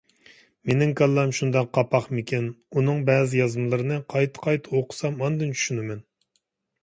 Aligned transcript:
مېنىڭ 0.69 0.93
كاللام 0.99 1.33
شۇنداق 1.39 1.67
قاپاقمىكىن، 1.77 2.47
ئۇنىڭ 2.77 3.03
بەزى 3.09 3.39
يازمىلىرىنى 3.41 3.99
قايتا-قايتا 4.13 4.75
ئوقۇسام 4.79 5.21
ئاندىن 5.27 5.53
چۈشىنىمەن. 5.59 6.01